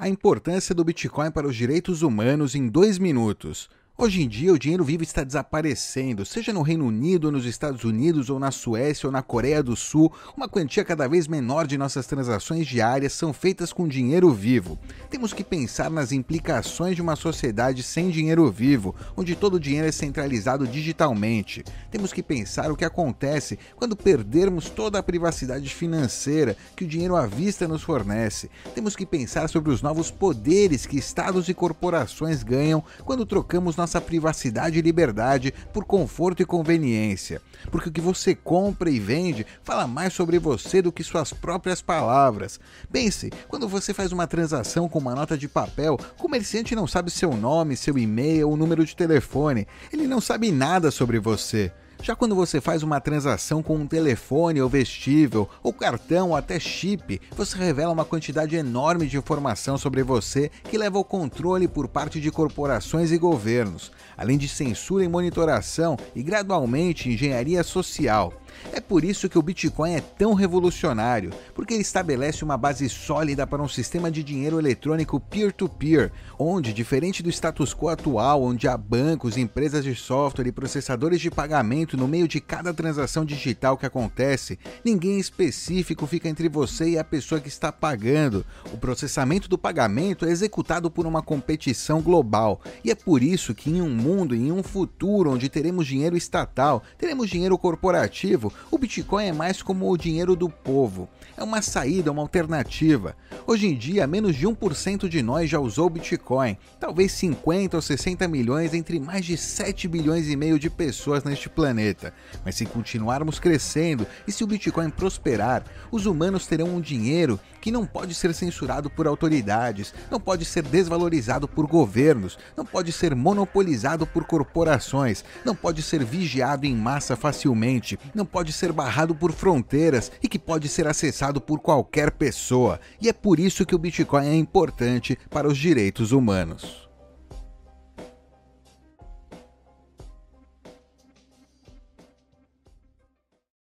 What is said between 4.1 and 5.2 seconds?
em dia, o dinheiro vivo